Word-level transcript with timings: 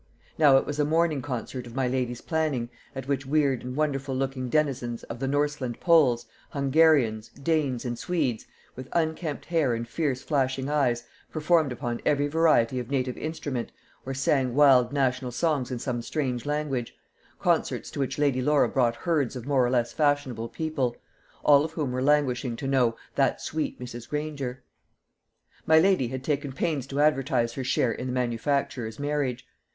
Now 0.39 0.57
it 0.57 0.65
was 0.65 0.79
a 0.79 0.83
morning 0.83 1.21
concert 1.21 1.67
of 1.67 1.75
my 1.75 1.87
lady's 1.87 2.21
planning, 2.21 2.71
at 2.95 3.07
which 3.07 3.27
weird 3.27 3.61
and 3.61 3.75
wonderful 3.75 4.15
looking 4.15 4.49
denizens 4.49 5.03
of 5.03 5.19
the 5.19 5.27
Norseland 5.27 5.79
Poles, 5.79 6.25
Hungarians, 6.49 7.29
Danes, 7.29 7.85
and 7.85 7.99
Swedes 7.99 8.47
with 8.75 8.89
unkempt 8.93 9.45
hair 9.45 9.75
and 9.75 9.87
fierce 9.87 10.23
flashing 10.23 10.67
eyes, 10.71 11.03
performed 11.31 11.71
upon 11.71 12.01
every 12.03 12.27
variety 12.27 12.79
of 12.79 12.89
native 12.89 13.15
instrument, 13.15 13.71
or 14.03 14.15
sang 14.15 14.55
wild 14.55 14.91
national 14.91 15.29
songs 15.31 15.69
in 15.69 15.77
some 15.77 16.01
strange 16.01 16.47
language 16.47 16.95
concerts 17.39 17.91
to 17.91 17.99
which 17.99 18.17
Lady 18.17 18.41
Laura 18.41 18.67
brought 18.69 18.95
herds 18.95 19.35
of 19.35 19.45
more 19.45 19.63
or 19.63 19.69
less 19.69 19.93
fashionable 19.93 20.49
people, 20.49 20.95
all 21.45 21.63
of 21.63 21.73
whom 21.73 21.91
were 21.91 22.01
languishing 22.01 22.55
to 22.55 22.65
know 22.67 22.95
"that 23.13 23.39
sweet 23.39 23.79
Mrs. 23.79 24.09
Granger." 24.09 24.63
My 25.67 25.77
lady 25.77 26.07
had 26.07 26.23
taken 26.23 26.53
pains 26.53 26.87
to 26.87 26.99
advertise 27.01 27.53
her 27.53 27.63
share 27.63 27.91
in 27.91 28.07
the 28.07 28.13
manufacturer's 28.13 28.97
marriage. 28.97 29.45